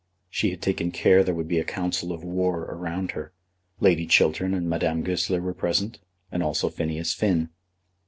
[0.31, 3.33] She had taken care there should be a council of war around her.
[3.79, 5.99] Lady Chiltern and Madame Goesler were present,
[6.31, 7.49] and also Phineas Finn.